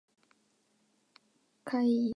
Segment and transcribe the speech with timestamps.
[1.63, 2.09] 怪異